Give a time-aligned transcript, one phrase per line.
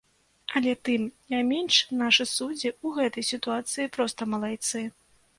[0.59, 1.01] Але тым
[1.33, 4.83] не менш нашы суддзі ў гэтай сітуацыі проста малайцы.